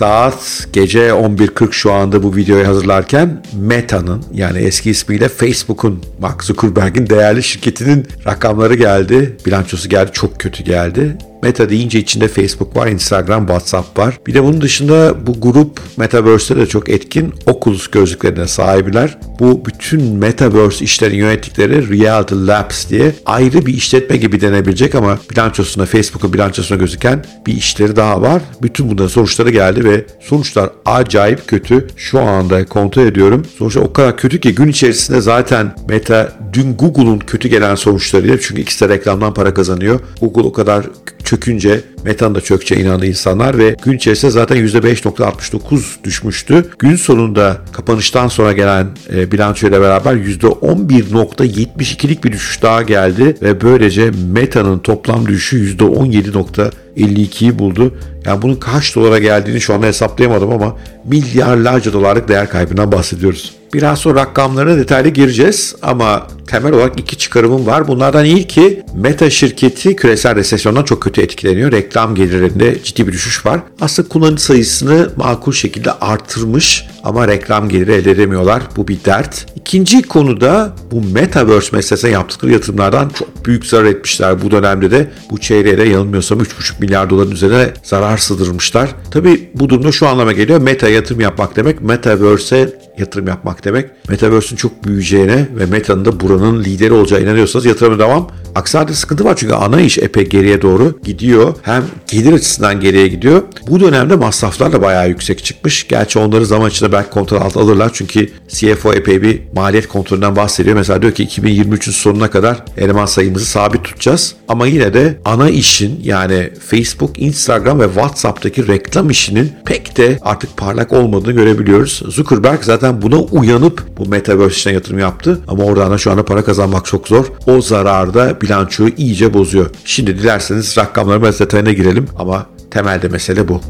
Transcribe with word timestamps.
Saat 0.00 0.68
gece 0.72 1.08
11.40 1.08 1.72
şu 1.72 1.92
anda 1.92 2.22
bu 2.22 2.36
videoyu 2.36 2.66
hazırlarken 2.66 3.42
Meta'nın 3.60 4.24
yani 4.34 4.58
eski 4.58 4.90
ismiyle 4.90 5.28
Facebook'un 5.28 6.04
Mark 6.20 6.44
Zuckerberg'in 6.44 7.10
değerli 7.10 7.42
şirketinin 7.42 8.06
rakamları 8.26 8.74
geldi. 8.74 9.36
Bilançosu 9.46 9.88
geldi. 9.88 10.10
Çok 10.12 10.40
kötü 10.40 10.64
geldi. 10.64 11.16
Meta 11.42 11.70
deyince 11.70 11.98
içinde 11.98 12.28
Facebook 12.28 12.76
var, 12.76 12.86
Instagram, 12.86 13.46
WhatsApp 13.46 13.98
var. 13.98 14.18
Bir 14.26 14.34
de 14.34 14.44
bunun 14.44 14.60
dışında 14.60 15.26
bu 15.26 15.40
grup 15.40 15.80
Metaverse'de 15.96 16.60
de 16.60 16.66
çok 16.66 16.88
etkin. 16.88 17.34
Oculus 17.46 17.86
gözlüklerine 17.88 18.46
sahibiler. 18.46 19.18
Bu 19.40 19.64
bütün 19.66 20.02
Metaverse 20.02 20.84
işlerini 20.84 21.16
yönettikleri 21.16 22.00
Reality 22.00 22.34
Labs 22.34 22.88
diye 22.90 23.12
ayrı 23.26 23.66
bir 23.66 23.74
işletme 23.74 24.16
gibi 24.16 24.40
denebilecek 24.40 24.94
ama 24.94 25.18
bilançosuna, 25.30 25.86
Facebook'un 25.86 26.32
bilançosuna 26.32 26.78
gözüken 26.78 27.24
bir 27.46 27.52
işleri 27.54 27.96
daha 27.96 28.22
var. 28.22 28.42
Bütün 28.62 28.90
bunların 28.90 29.08
sonuçları 29.08 29.50
geldi 29.50 29.84
ve 29.84 30.04
sonuçlar 30.20 30.70
acayip 30.84 31.48
kötü. 31.48 31.86
Şu 31.96 32.20
anda 32.20 32.64
kontrol 32.64 33.02
ediyorum. 33.02 33.46
Sonuçlar 33.58 33.82
o 33.82 33.92
kadar 33.92 34.16
kötü 34.16 34.40
ki 34.40 34.54
gün 34.54 34.68
içerisinde 34.68 35.20
zaten 35.20 35.74
Meta 35.88 36.32
dün 36.52 36.76
Google'un 36.76 37.18
kötü 37.18 37.48
gelen 37.48 37.74
sonuçlarıyla 37.74 38.40
çünkü 38.40 38.62
ikisi 38.62 38.88
de 38.88 38.94
reklamdan 38.94 39.34
para 39.34 39.54
kazanıyor. 39.54 40.00
Google 40.20 40.42
o 40.42 40.52
kadar 40.52 40.86
çökünce 41.30 41.80
metan 42.04 42.34
da 42.34 42.40
çökçe 42.40 42.76
inandı 42.76 43.06
insanlar 43.06 43.58
ve 43.58 43.76
gün 43.84 43.96
içerisinde 43.96 44.30
zaten 44.30 44.56
%5.69 44.56 46.04
düşmüştü. 46.04 46.64
Gün 46.78 46.96
sonunda 46.96 47.56
kapanıştan 47.72 48.28
sonra 48.28 48.52
gelen 48.52 48.86
e, 49.12 49.32
bilançoyla 49.32 49.80
beraber 49.80 50.14
%11.72'lik 50.14 52.24
bir 52.24 52.32
düşüş 52.32 52.62
daha 52.62 52.82
geldi 52.82 53.36
ve 53.42 53.60
böylece 53.60 54.10
metanın 54.32 54.78
toplam 54.78 55.26
düşüşü 55.26 55.76
%17.52'yi 55.76 57.58
buldu. 57.58 57.94
Yani 58.24 58.42
bunun 58.42 58.54
kaç 58.54 58.96
dolara 58.96 59.18
geldiğini 59.18 59.60
şu 59.60 59.74
anda 59.74 59.86
hesaplayamadım 59.86 60.52
ama 60.52 60.76
milyarlarca 61.04 61.92
dolarlık 61.92 62.28
değer 62.28 62.50
kaybından 62.50 62.92
bahsediyoruz. 62.92 63.54
Biraz 63.74 63.98
sonra 63.98 64.20
rakamlara 64.20 64.76
detaylı 64.76 65.08
gireceğiz 65.08 65.74
ama 65.82 66.26
temel 66.50 66.72
olarak 66.72 67.00
iki 67.00 67.18
çıkarımım 67.18 67.66
var. 67.66 67.88
Bunlardan 67.88 68.24
ilki 68.24 68.82
Meta 68.94 69.30
şirketi 69.30 69.96
küresel 69.96 70.36
resesyondan 70.36 70.84
çok 70.84 71.02
kötü 71.02 71.20
etkileniyor. 71.20 71.72
Reklam 71.72 72.14
gelirlerinde 72.14 72.82
ciddi 72.82 73.06
bir 73.06 73.12
düşüş 73.12 73.46
var. 73.46 73.60
Aslında 73.80 74.08
kullanıcı 74.08 74.42
sayısını 74.42 75.10
makul 75.16 75.52
şekilde 75.52 75.92
artırmış 75.92 76.86
ama 77.04 77.28
reklam 77.28 77.68
geliri 77.68 77.92
elde 77.92 78.10
edemiyorlar. 78.10 78.62
Bu 78.76 78.88
bir 78.88 79.04
dert. 79.04 79.46
İkinci 79.56 80.02
konuda 80.02 80.72
bu 80.90 81.02
Metaverse 81.02 81.76
meselesine 81.76 82.10
yaptıkları 82.10 82.52
yatırımlardan 82.52 83.08
çok 83.08 83.46
büyük 83.46 83.66
zarar 83.66 83.84
etmişler. 83.84 84.42
Bu 84.42 84.50
dönemde 84.50 84.90
de 84.90 85.10
bu 85.30 85.38
çeyreğe 85.38 85.78
de 85.78 85.82
yanılmıyorsam 85.82 86.40
3,5 86.40 86.80
milyar 86.80 87.10
doların 87.10 87.30
üzerine 87.30 87.68
zarar 87.82 88.18
sızdırmışlar. 88.18 88.90
Tabi 89.10 89.50
bu 89.54 89.68
durumda 89.68 89.92
şu 89.92 90.08
anlama 90.08 90.32
geliyor. 90.32 90.60
Meta 90.60 90.88
yatırım 90.88 91.20
yapmak 91.20 91.56
demek 91.56 91.80
Metaverse'e 91.80 92.68
yatırım 92.98 93.26
yapmak 93.26 93.64
demek. 93.64 93.90
Metaverse'ün 94.08 94.56
çok 94.56 94.84
büyüyeceğine 94.84 95.48
ve 95.56 95.66
Meta'nın 95.66 96.04
da 96.04 96.20
buranın 96.20 96.39
lideri 96.44 96.92
olacağına 96.92 97.24
inanıyorsanız 97.24 97.66
yatırıma 97.66 97.98
devam. 97.98 98.28
Aksi 98.54 98.94
sıkıntı 98.94 99.24
var 99.24 99.36
çünkü 99.36 99.54
ana 99.54 99.80
iş 99.80 99.98
epey 99.98 100.28
geriye 100.28 100.62
doğru 100.62 100.98
gidiyor. 101.04 101.54
Hem 101.62 101.84
gelir 102.10 102.32
açısından 102.32 102.80
geriye 102.80 103.08
gidiyor. 103.08 103.42
Bu 103.68 103.80
dönemde 103.80 104.16
masraflar 104.16 104.72
da 104.72 104.82
bayağı 104.82 105.08
yüksek 105.08 105.44
çıkmış. 105.44 105.88
Gerçi 105.88 106.18
onları 106.18 106.46
zaman 106.46 106.70
içinde 106.70 106.92
belki 106.92 107.10
kontrol 107.10 107.40
altına 107.40 107.62
alırlar. 107.62 107.90
Çünkü 107.92 108.30
CFO 108.48 108.92
epey 108.92 109.22
bir 109.22 109.42
maliyet 109.54 109.88
kontrolünden 109.88 110.36
bahsediyor. 110.36 110.76
Mesela 110.76 111.02
diyor 111.02 111.12
ki 111.12 111.24
2023'ün 111.24 111.92
sonuna 111.92 112.30
kadar 112.30 112.64
eleman 112.76 113.06
sayımızı 113.06 113.44
sabit 113.44 113.84
tutacağız. 113.84 114.34
Ama 114.48 114.66
yine 114.66 114.94
de 114.94 115.18
ana 115.24 115.50
işin 115.50 116.00
yani 116.02 116.50
Facebook, 116.66 117.18
Instagram 117.18 117.80
ve 117.80 117.86
WhatsApp'taki 117.86 118.68
reklam 118.68 119.10
işinin 119.10 119.52
pek 119.64 119.96
de 119.96 120.18
artık 120.22 120.56
parlak 120.56 120.92
olmadığını 120.92 121.32
görebiliyoruz. 121.32 122.02
Zuckerberg 122.08 122.62
zaten 122.62 123.02
buna 123.02 123.18
uyanıp 123.18 123.84
bu 123.98 124.06
Metaverse 124.08 124.56
işine 124.56 124.72
yatırım 124.72 124.98
yaptı. 124.98 125.38
Ama 125.48 125.64
oradan 125.64 125.90
da 125.90 125.98
şu 125.98 126.10
anda 126.10 126.24
para 126.30 126.44
kazanmak 126.44 126.84
çok 126.84 127.08
zor. 127.08 127.26
O 127.46 127.60
zararda 127.60 128.40
bilançoyu 128.40 128.92
iyice 128.96 129.34
bozuyor. 129.34 129.70
Şimdi 129.84 130.18
dilerseniz 130.18 130.78
rakamları 130.78 131.22
biraz 131.22 131.40
detayına 131.40 131.72
girelim 131.72 132.06
ama 132.18 132.46
temelde 132.70 133.08
mesele 133.08 133.48
bu. 133.48 133.60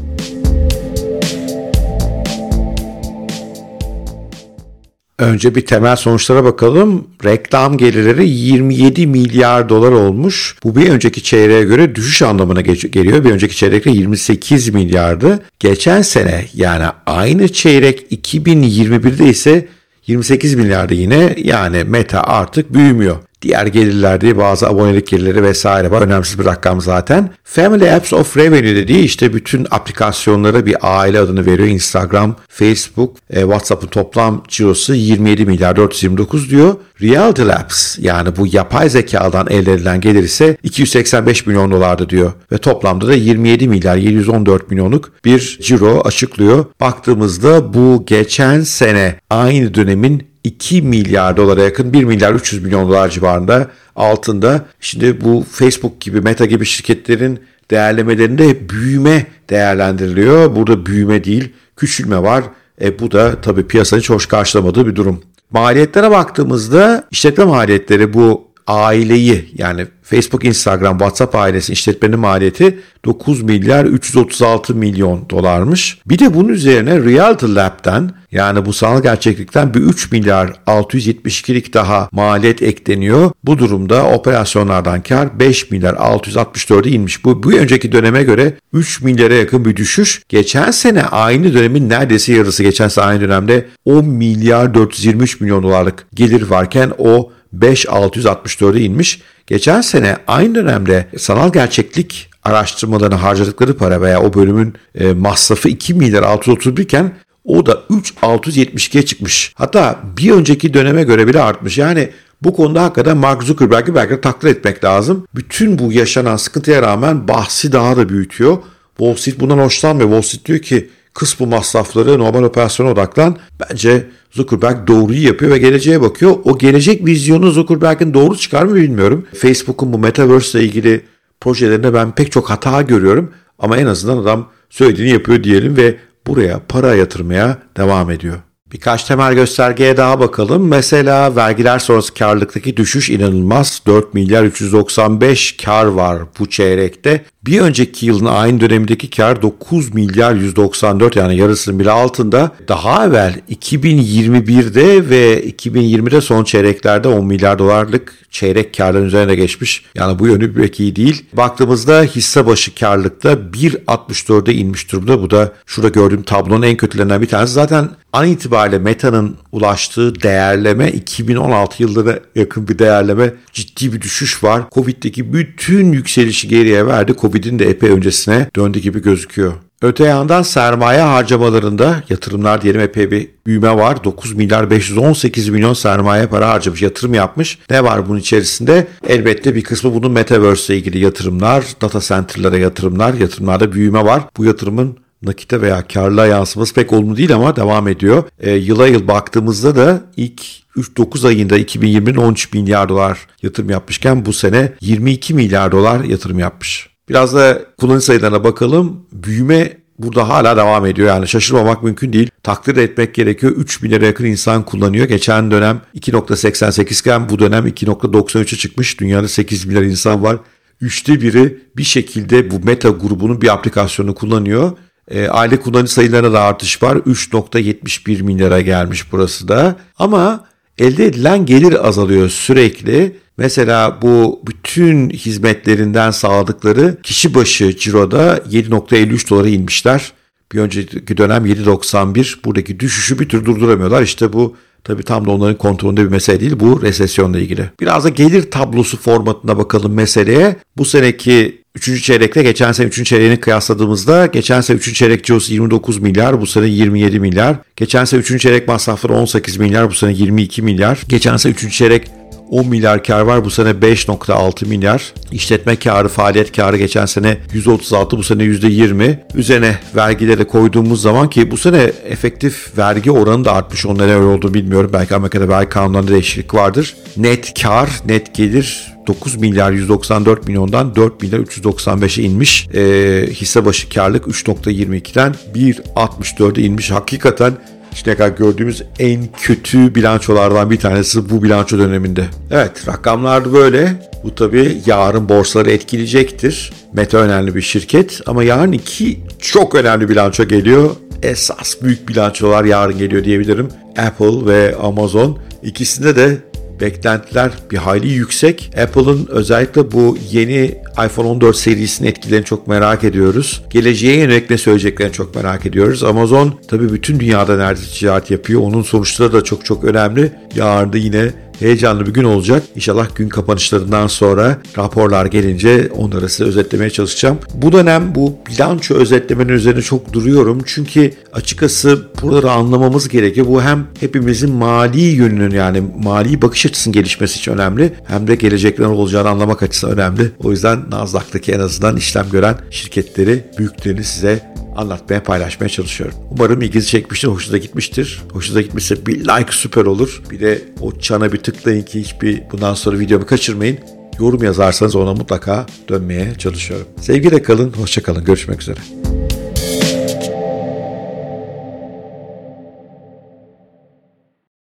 Önce 5.19 5.55
bir 5.55 5.65
temel 5.65 5.95
sonuçlara 5.95 6.43
bakalım. 6.43 7.07
Reklam 7.23 7.77
gelirleri 7.77 8.29
27 8.29 9.07
milyar 9.07 9.69
dolar 9.69 9.91
olmuş. 9.91 10.55
Bu 10.63 10.75
bir 10.75 10.89
önceki 10.89 11.23
çeyreğe 11.23 11.63
göre 11.63 11.95
düşüş 11.95 12.21
anlamına 12.21 12.61
geliyor. 12.61 13.23
Bir 13.23 13.31
önceki 13.31 13.55
çeyrekte 13.55 13.91
28 13.91 14.69
milyardı. 14.69 15.43
Geçen 15.59 16.01
sene 16.01 16.45
yani 16.53 16.85
aynı 17.05 17.47
çeyrek 17.47 18.11
2021'de 18.11 19.29
ise 19.29 19.67
28 20.07 20.55
milyardı 20.55 20.93
yine. 20.93 21.35
Yani 21.37 21.83
Meta 21.83 22.21
artık 22.23 22.73
büyümüyor. 22.73 23.17
Diğer 23.41 23.65
gelirlerde 23.65 24.37
bazı 24.37 24.67
abonelik 24.67 25.07
gelirleri 25.07 25.43
vesaire 25.43 25.91
var. 25.91 26.01
Önemsiz 26.01 26.39
bir 26.39 26.45
rakam 26.45 26.81
zaten. 26.81 27.29
Family 27.43 27.93
Apps 27.93 28.13
of 28.13 28.37
Revenue 28.37 28.75
dediği 28.75 29.03
işte 29.03 29.33
bütün 29.33 29.67
aplikasyonlara 29.71 30.65
bir 30.65 30.75
aile 30.81 31.19
adını 31.19 31.45
veriyor. 31.45 31.67
Instagram, 31.67 32.35
Facebook, 32.49 33.17
e, 33.29 33.41
WhatsApp'ın 33.41 33.87
toplam 33.87 34.43
cirosu 34.47 34.93
27 34.93 35.45
milyar 35.45 35.75
429 35.75 36.49
diyor. 36.49 36.75
Reality 37.01 37.41
Labs 37.41 37.99
yani 37.99 38.35
bu 38.37 38.47
yapay 38.51 38.89
zekadan 38.89 39.47
elde 39.49 39.73
edilen 39.73 40.01
gelir 40.01 40.23
ise 40.23 40.57
285 40.63 41.45
milyon 41.45 41.71
dolardı 41.71 42.09
diyor. 42.09 42.31
Ve 42.51 42.57
toplamda 42.57 43.07
da 43.07 43.13
27 43.13 43.67
milyar 43.67 43.95
714 43.95 44.71
milyonluk 44.71 45.11
bir 45.25 45.59
ciro 45.61 46.01
açıklıyor. 46.05 46.65
Baktığımızda 46.81 47.73
bu 47.73 48.03
geçen 48.07 48.61
sene 48.61 49.15
aynı 49.29 49.73
dönemin 49.73 50.30
2 50.43 50.81
milyar 50.81 51.37
dolara 51.37 51.63
yakın 51.63 51.93
1 51.93 52.03
milyar 52.03 52.33
300 52.33 52.63
milyon 52.63 52.89
dolar 52.89 53.09
civarında 53.09 53.67
altında. 53.95 54.65
Şimdi 54.79 55.21
bu 55.21 55.45
Facebook 55.51 56.01
gibi 56.01 56.21
Meta 56.21 56.45
gibi 56.45 56.65
şirketlerin 56.65 57.39
değerlemelerinde 57.71 58.69
büyüme 58.69 59.25
değerlendiriliyor. 59.49 60.55
Burada 60.55 60.85
büyüme 60.85 61.23
değil 61.23 61.53
küçülme 61.75 62.23
var. 62.23 62.43
E 62.81 62.99
bu 62.99 63.11
da 63.11 63.41
tabii 63.41 63.67
piyasanın 63.67 64.01
hiç 64.01 64.09
hoş 64.09 64.25
karşılamadığı 64.25 64.87
bir 64.87 64.95
durum. 64.95 65.21
Maliyetlere 65.51 66.11
baktığımızda 66.11 67.07
işletme 67.11 67.43
maliyetleri 67.43 68.13
bu 68.13 68.50
aileyi 68.67 69.49
yani 69.57 69.87
Facebook, 70.03 70.45
Instagram, 70.45 70.97
WhatsApp 70.97 71.35
ailesi 71.35 71.73
işletmenin 71.73 72.19
maliyeti 72.19 72.79
9 73.05 73.41
milyar 73.41 73.85
336 73.85 74.75
milyon 74.75 75.29
dolarmış. 75.29 75.97
Bir 76.05 76.19
de 76.19 76.33
bunun 76.33 76.49
üzerine 76.49 77.03
Reality 77.03 77.45
Lab'den 77.45 78.11
yani 78.31 78.65
bu 78.65 78.73
sanal 78.73 79.01
gerçeklikten 79.03 79.73
bir 79.73 79.79
3 79.79 80.11
milyar 80.11 80.53
672'lik 80.67 81.73
daha 81.73 82.09
maliyet 82.11 82.61
ekleniyor. 82.61 83.31
Bu 83.43 83.57
durumda 83.57 84.05
operasyonlardan 84.05 85.01
kar 85.01 85.39
5 85.39 85.71
milyar 85.71 85.93
664'e 85.93 86.91
inmiş. 86.91 87.25
Bu 87.25 87.43
bir 87.43 87.59
önceki 87.59 87.91
döneme 87.91 88.23
göre 88.23 88.53
3 88.73 89.01
milyara 89.01 89.33
yakın 89.33 89.65
bir 89.65 89.75
düşüş. 89.75 90.23
Geçen 90.29 90.71
sene 90.71 91.03
aynı 91.03 91.53
dönemin 91.53 91.89
neredeyse 91.89 92.33
yarısı 92.33 92.63
geçen 92.63 92.87
sene 92.87 93.05
aynı 93.05 93.21
dönemde 93.21 93.67
10 93.85 94.05
milyar 94.05 94.73
423 94.73 95.41
milyon 95.41 95.63
dolarlık 95.63 96.05
gelir 96.13 96.41
varken 96.41 96.91
o 96.97 97.31
5.664'e 97.57 98.81
inmiş. 98.81 99.21
Geçen 99.47 99.81
sene 99.81 100.17
aynı 100.27 100.55
dönemde 100.55 101.07
sanal 101.17 101.51
gerçeklik 101.53 102.29
araştırmalarına 102.43 103.21
harcadıkları 103.23 103.77
para 103.77 104.01
veya 104.01 104.21
o 104.21 104.33
bölümün 104.33 104.73
e, 104.95 105.13
masrafı 105.13 105.69
2 105.69 105.93
milyar 105.93 106.23
631 106.23 106.83
iken 106.83 107.13
o 107.45 107.65
da 107.65 107.71
3.672'ye 107.71 109.05
çıkmış. 109.05 109.53
Hatta 109.55 109.99
bir 110.17 110.31
önceki 110.31 110.73
döneme 110.73 111.03
göre 111.03 111.27
bile 111.27 111.41
artmış. 111.41 111.77
Yani 111.77 112.09
bu 112.41 112.53
konuda 112.53 112.83
hakikaten 112.83 113.17
Mark 113.17 113.43
Zuckerberg'i 113.43 113.95
belki 113.95 114.21
takdir 114.21 114.47
etmek 114.47 114.83
lazım. 114.83 115.27
Bütün 115.35 115.79
bu 115.79 115.91
yaşanan 115.91 116.35
sıkıntıya 116.35 116.81
rağmen 116.81 117.27
bahsi 117.27 117.71
daha 117.71 117.97
da 117.97 118.09
büyütüyor. 118.09 118.57
Wall 118.97 119.15
Street 119.15 119.39
bundan 119.39 119.57
hoşlanmıyor. 119.57 120.09
Wall 120.09 120.21
Street 120.21 120.45
diyor 120.45 120.59
ki 120.59 120.89
kıs 121.13 121.39
bu 121.39 121.47
masrafları 121.47 122.19
normal 122.19 122.43
operasyona 122.43 122.89
odaklan. 122.91 123.37
Bence 123.59 124.05
Zuckerberg 124.31 124.87
doğruyu 124.87 125.23
yapıyor 125.23 125.51
ve 125.51 125.57
geleceğe 125.57 126.01
bakıyor. 126.01 126.35
O 126.43 126.57
gelecek 126.57 127.05
vizyonu 127.05 127.51
Zuckerberg'in 127.51 128.13
doğru 128.13 128.37
çıkar 128.37 128.63
mı 128.63 128.75
bilmiyorum. 128.75 129.27
Facebook'un 129.33 129.93
bu 129.93 129.97
Metaverse 129.99 130.59
ile 130.59 130.67
ilgili 130.67 131.05
projelerinde 131.41 131.93
ben 131.93 132.11
pek 132.11 132.31
çok 132.31 132.49
hata 132.49 132.81
görüyorum. 132.81 133.31
Ama 133.59 133.77
en 133.77 133.85
azından 133.85 134.17
adam 134.17 134.49
söylediğini 134.69 135.11
yapıyor 135.11 135.43
diyelim 135.43 135.77
ve 135.77 135.95
buraya 136.27 136.61
para 136.67 136.95
yatırmaya 136.95 137.57
devam 137.77 138.11
ediyor. 138.11 138.37
Birkaç 138.71 139.03
temel 139.03 139.33
göstergeye 139.33 139.97
daha 139.97 140.19
bakalım. 140.19 140.67
Mesela 140.67 141.35
vergiler 141.35 141.79
sonrası 141.79 142.13
karlılıktaki 142.13 142.77
düşüş 142.77 143.09
inanılmaz. 143.09 143.81
4 143.87 144.13
milyar 144.13 144.43
395 144.43 145.57
kar 145.57 145.85
var 145.85 146.21
bu 146.39 146.49
çeyrekte. 146.49 147.25
Bir 147.45 147.61
önceki 147.61 148.05
yılın 148.05 148.25
aynı 148.25 148.59
dönemindeki 148.59 149.09
kar 149.09 149.41
9 149.41 149.93
milyar 149.93 150.35
194 150.35 151.15
yani 151.15 151.37
yarısının 151.37 151.79
bile 151.79 151.91
altında. 151.91 152.51
Daha 152.67 153.05
evvel 153.05 153.41
2021'de 153.49 155.09
ve 155.09 155.49
2020'de 155.49 156.21
son 156.21 156.43
çeyreklerde 156.43 157.07
10 157.07 157.25
milyar 157.25 157.59
dolarlık 157.59 158.13
çeyrek 158.31 158.77
karların 158.77 159.05
üzerine 159.05 159.35
geçmiş. 159.35 159.85
Yani 159.95 160.19
bu 160.19 160.27
yönü 160.27 160.53
pek 160.53 160.79
iyi 160.79 160.95
değil. 160.95 161.25
Baktığımızda 161.33 162.01
hisse 162.03 162.45
başı 162.45 162.75
karlılıkta 162.75 163.33
1.64'e 163.33 164.53
inmiş 164.53 164.91
durumda. 164.91 165.21
Bu 165.21 165.31
da 165.31 165.51
şurada 165.65 165.89
gördüğüm 165.89 166.23
tablonun 166.23 166.61
en 166.61 166.77
kötülerinden 166.77 167.21
bir 167.21 167.27
tanesi. 167.27 167.53
Zaten 167.53 167.89
an 168.13 168.27
itibariyle 168.27 168.79
Meta'nın 168.79 169.37
ulaştığı 169.51 170.21
değerleme 170.21 170.91
2016 170.91 171.83
yıllara 171.83 172.19
yakın 172.35 172.67
bir 172.67 172.79
değerleme 172.79 173.33
ciddi 173.53 173.93
bir 173.93 174.01
düşüş 174.01 174.43
var. 174.43 174.61
Covid'deki 174.71 175.33
bütün 175.33 175.91
yükselişi 175.91 176.47
geriye 176.47 176.85
verdi. 176.85 177.13
Covid'in 177.31 177.59
de 177.59 177.69
epey 177.69 177.89
öncesine 177.89 178.47
döndü 178.55 178.79
gibi 178.79 179.01
gözüküyor. 179.01 179.53
Öte 179.81 180.03
yandan 180.03 180.41
sermaye 180.41 181.01
harcamalarında 181.01 182.03
yatırımlar 182.09 182.61
diyelim 182.61 182.81
epey 182.81 183.11
bir 183.11 183.29
büyüme 183.45 183.75
var. 183.75 184.03
9 184.03 184.33
milyar 184.33 184.69
518 184.69 185.49
milyon 185.49 185.73
sermaye 185.73 186.27
para 186.27 186.49
harcamış, 186.49 186.81
yatırım 186.81 187.13
yapmış. 187.13 187.59
Ne 187.69 187.83
var 187.83 188.09
bunun 188.09 188.19
içerisinde? 188.19 188.87
Elbette 189.07 189.55
bir 189.55 189.63
kısmı 189.63 189.93
bunun 189.93 190.11
Metaverse 190.11 190.73
ile 190.73 190.79
ilgili 190.79 190.99
yatırımlar, 190.99 191.65
data 191.81 191.99
center'lara 191.99 192.57
yatırımlar, 192.57 193.13
yatırımlarda 193.13 193.71
büyüme 193.71 194.05
var. 194.05 194.23
Bu 194.37 194.45
yatırımın 194.45 194.97
nakite 195.21 195.61
veya 195.61 195.87
karla 195.87 196.25
yansıması 196.25 196.73
pek 196.73 196.93
olumlu 196.93 197.17
değil 197.17 197.35
ama 197.35 197.55
devam 197.55 197.87
ediyor. 197.87 198.23
E, 198.39 198.51
yıla 198.51 198.87
yıl 198.87 199.07
baktığımızda 199.07 199.75
da 199.75 200.01
ilk 200.17 200.41
3-9 200.77 201.27
ayında 201.27 201.59
2020'nin 201.59 202.17
13 202.17 202.53
milyar 202.53 202.89
dolar 202.89 203.27
yatırım 203.43 203.69
yapmışken 203.69 204.25
bu 204.25 204.33
sene 204.33 204.73
22 204.81 205.33
milyar 205.33 205.71
dolar 205.71 206.03
yatırım 206.03 206.39
yapmış. 206.39 206.90
Biraz 207.11 207.35
da 207.35 207.61
kullanıcı 207.79 208.05
sayılarına 208.05 208.43
bakalım. 208.43 209.05
Büyüme 209.11 209.77
burada 209.99 210.29
hala 210.29 210.57
devam 210.57 210.85
ediyor. 210.85 211.07
Yani 211.07 211.27
şaşırmamak 211.27 211.83
mümkün 211.83 212.13
değil. 212.13 212.29
Takdir 212.43 212.77
etmek 212.77 213.15
gerekiyor. 213.15 213.51
3 213.51 213.81
milyara 213.81 214.05
yakın 214.05 214.25
insan 214.25 214.65
kullanıyor. 214.65 215.07
Geçen 215.07 215.51
dönem 215.51 215.81
2.88 215.95 217.01
iken 217.01 217.29
bu 217.29 217.39
dönem 217.39 217.67
2.93'e 217.67 218.57
çıkmış. 218.57 218.99
Dünyada 218.99 219.27
8 219.27 219.65
milyar 219.65 219.81
insan 219.81 220.23
var. 220.23 220.37
Üçte 220.81 221.21
biri 221.21 221.59
bir 221.77 221.83
şekilde 221.83 222.51
bu 222.51 222.59
meta 222.59 222.89
grubunun 222.89 223.41
bir 223.41 223.53
aplikasyonu 223.53 224.15
kullanıyor. 224.15 224.71
E, 225.07 225.27
aile 225.27 225.59
kullanıcı 225.59 225.93
sayılarına 225.93 226.33
da 226.33 226.41
artış 226.41 226.83
var. 226.83 226.95
3.71 226.95 228.23
milyara 228.23 228.61
gelmiş 228.61 229.11
burası 229.11 229.47
da. 229.47 229.75
Ama 229.99 230.45
elde 230.77 231.05
edilen 231.05 231.45
gelir 231.45 231.87
azalıyor 231.87 232.29
sürekli. 232.29 233.17
Mesela 233.37 233.99
bu 234.01 234.41
bütün 234.47 235.09
hizmetlerinden 235.09 236.11
sağladıkları 236.11 236.97
kişi 237.03 237.35
başı 237.35 237.77
ciroda 237.77 238.37
7.53 238.37 239.29
dolara 239.29 239.49
inmişler. 239.49 240.13
Bir 240.53 240.59
önceki 240.59 241.17
dönem 241.17 241.45
7.91. 241.45 242.45
Buradaki 242.45 242.79
düşüşü 242.79 243.19
bir 243.19 243.29
tür 243.29 243.45
durduramıyorlar. 243.45 244.01
İşte 244.01 244.33
bu 244.33 244.55
Tabii 244.83 245.03
tam 245.03 245.25
da 245.25 245.31
onların 245.31 245.57
kontrolünde 245.57 246.03
bir 246.03 246.09
mesele 246.09 246.39
değil. 246.39 246.59
Bu 246.59 246.81
resesyonla 246.81 247.39
ilgili. 247.39 247.69
Biraz 247.79 248.03
da 248.03 248.09
gelir 248.09 248.51
tablosu 248.51 248.97
formatına 248.97 249.57
bakalım 249.57 249.93
meseleye. 249.93 250.55
Bu 250.77 250.85
seneki 250.85 251.61
3. 251.75 252.03
çeyrekle 252.03 252.43
geçen 252.43 252.71
sene 252.71 252.87
3. 252.87 253.05
çeyreğini 253.05 253.39
kıyasladığımızda 253.39 254.25
geçen 254.25 254.61
sene 254.61 254.77
3. 254.77 254.93
çeyrek 254.95 255.23
cirosu 255.23 255.53
29 255.53 255.97
milyar, 255.97 256.41
bu 256.41 256.47
sene 256.47 256.67
27 256.67 257.19
milyar. 257.19 257.55
Geçen 257.75 258.05
sene 258.05 258.19
3. 258.19 258.41
çeyrek 258.41 258.67
masrafları 258.67 259.13
18 259.13 259.57
milyar, 259.57 259.89
bu 259.89 259.93
sene 259.93 260.13
22 260.13 260.61
milyar. 260.61 261.03
Geçen 261.07 261.37
sene 261.37 261.53
3. 261.53 261.73
çeyrek 261.73 262.07
10 262.51 262.67
milyar 262.67 263.03
kar 263.03 263.21
var. 263.21 263.45
Bu 263.45 263.49
sene 263.49 263.69
5.6 263.69 264.65
milyar. 264.65 265.13
İşletme 265.31 265.75
karı, 265.75 266.07
faaliyet 266.07 266.55
karı 266.55 266.77
geçen 266.77 267.05
sene 267.05 267.37
136, 267.53 268.17
bu 268.17 268.23
sene 268.23 268.43
%20. 268.43 269.15
Üzerine 269.35 269.79
vergileri 269.95 270.45
koyduğumuz 270.45 271.01
zaman 271.01 271.29
ki 271.29 271.51
bu 271.51 271.57
sene 271.57 271.91
efektif 272.05 272.77
vergi 272.77 273.11
oranı 273.11 273.45
da 273.45 273.53
artmış. 273.53 273.85
Onun 273.85 273.99
öyle 273.99 274.15
olduğunu 274.15 274.53
bilmiyorum. 274.53 274.89
Belki 274.93 275.15
Amerika'da 275.15 275.49
vergi 275.49 275.69
kanunlarında 275.69 276.11
değişiklik 276.11 276.53
vardır. 276.53 276.95
Net 277.17 277.61
kar, 277.61 277.89
net 278.05 278.35
gelir 278.35 278.93
9 279.07 279.35
milyar 279.35 279.71
194 279.71 280.47
milyondan 280.47 280.95
4 280.95 281.21
milyar 281.21 281.39
395'e 281.39 282.23
inmiş. 282.23 282.67
E, 282.73 283.25
hisse 283.33 283.65
başı 283.65 283.89
karlık 283.89 284.25
3.22'den 284.25 285.35
1.64'e 285.55 286.63
inmiş. 286.63 286.91
Hakikaten 286.91 287.53
şimdiye 287.93 288.15
kadar 288.15 288.37
gördüğümüz 288.37 288.83
en 288.99 289.27
kötü 289.37 289.95
bilançolardan 289.95 290.69
bir 290.69 290.79
tanesi 290.79 291.29
bu 291.29 291.43
bilanço 291.43 291.77
döneminde. 291.77 292.25
Evet 292.51 292.87
rakamlar 292.87 293.53
böyle. 293.53 294.11
Bu 294.23 294.35
tabii 294.35 294.81
yarın 294.85 295.29
borsaları 295.29 295.71
etkileyecektir. 295.71 296.73
Meta 296.93 297.17
önemli 297.17 297.55
bir 297.55 297.61
şirket 297.61 298.21
ama 298.25 298.43
yarın 298.43 298.71
iki 298.71 299.19
çok 299.39 299.75
önemli 299.75 300.09
bilanço 300.09 300.43
geliyor. 300.43 300.89
Esas 301.23 301.81
büyük 301.81 302.09
bilançolar 302.09 302.63
yarın 302.63 302.97
geliyor 302.97 303.23
diyebilirim. 303.23 303.69
Apple 303.97 304.45
ve 304.45 304.75
Amazon. 304.75 305.39
İkisinde 305.63 306.15
de 306.15 306.37
beklentiler 306.81 307.51
bir 307.71 307.77
hayli 307.77 308.07
yüksek. 308.07 308.71
Apple'ın 308.83 309.27
özellikle 309.29 309.91
bu 309.91 310.17
yeni 310.31 310.75
iPhone 311.05 311.27
14 311.27 311.55
serisinin 311.55 312.09
etkilerini 312.09 312.45
çok 312.45 312.67
merak 312.67 313.03
ediyoruz. 313.03 313.63
Geleceğe 313.69 314.17
yönelik 314.17 314.49
ne 314.49 314.57
söyleyeceklerini 314.57 315.13
çok 315.13 315.35
merak 315.35 315.65
ediyoruz. 315.65 316.03
Amazon 316.03 316.59
tabii 316.67 316.93
bütün 316.93 317.19
dünyada 317.19 317.57
neredeyse 317.57 317.91
ticaret 317.93 318.31
yapıyor. 318.31 318.61
Onun 318.61 318.81
sonuçları 318.81 319.33
da 319.33 319.43
çok 319.43 319.65
çok 319.65 319.83
önemli. 319.83 320.31
Yarın 320.55 320.93
da 320.93 320.97
yine 320.97 321.31
heyecanlı 321.61 322.05
bir 322.05 322.13
gün 322.13 322.23
olacak. 322.23 322.63
İnşallah 322.75 323.15
gün 323.15 323.29
kapanışlarından 323.29 324.07
sonra 324.07 324.57
raporlar 324.77 325.25
gelince 325.25 325.89
onları 325.97 326.29
size 326.29 326.43
özetlemeye 326.43 326.89
çalışacağım. 326.89 327.37
Bu 327.53 327.71
dönem 327.71 328.15
bu 328.15 328.35
bilanço 328.49 328.95
özetlemenin 328.95 329.53
üzerine 329.53 329.81
çok 329.81 330.13
duruyorum. 330.13 330.61
Çünkü 330.65 331.13
açıkçası 331.33 332.01
buraları 332.21 332.51
anlamamız 332.51 333.07
gerekiyor. 333.07 333.47
Bu 333.47 333.61
hem 333.61 333.87
hepimizin 333.99 334.51
mali 334.51 335.01
yönünün 335.01 335.51
yani 335.51 335.83
mali 336.03 336.41
bakış 336.41 336.65
açısının 336.65 336.93
gelişmesi 336.93 337.39
için 337.39 337.51
önemli. 337.51 337.93
Hem 338.07 338.27
de 338.27 338.35
gelecekler 338.35 338.85
olacağını 338.85 339.29
anlamak 339.29 339.63
açısından 339.63 339.97
önemli. 339.97 340.31
O 340.43 340.51
yüzden 340.51 340.79
Nasdaq'taki 340.89 341.51
en 341.51 341.59
azından 341.59 341.97
işlem 341.97 342.25
gören 342.31 342.55
şirketleri, 342.71 343.43
büyüklerini 343.57 344.03
size 344.03 344.51
anlatmaya, 344.75 345.23
paylaşmaya 345.23 345.69
çalışıyorum. 345.69 346.15
Umarım 346.31 346.61
ilginizi 346.61 346.87
çekmiştir, 346.87 347.27
hoşunuza 347.27 347.57
gitmiştir. 347.57 348.23
Hoşunuza 348.31 348.61
gitmişse 348.61 349.05
bir 349.05 349.19
like 349.19 349.51
süper 349.51 349.85
olur. 349.85 350.21
Bir 350.31 350.39
de 350.39 350.61
o 350.81 350.99
çana 350.99 351.33
bir 351.33 351.37
tıklayın 351.37 351.83
ki 351.83 352.01
hiçbir 352.01 352.43
bundan 352.51 352.73
sonra 352.73 352.99
videomu 352.99 353.25
kaçırmayın. 353.25 353.77
Yorum 354.19 354.43
yazarsanız 354.43 354.95
ona 354.95 355.13
mutlaka 355.13 355.65
dönmeye 355.89 356.35
çalışıyorum. 356.37 356.87
Sevgiyle 357.01 357.43
kalın, 357.43 357.73
hoşça 357.73 358.03
kalın. 358.03 358.25
Görüşmek 358.25 358.61
üzere. 358.61 359.00